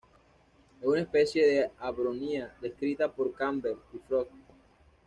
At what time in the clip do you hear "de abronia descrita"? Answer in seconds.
1.45-3.11